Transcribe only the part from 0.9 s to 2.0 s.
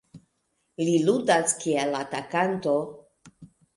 ludas kiel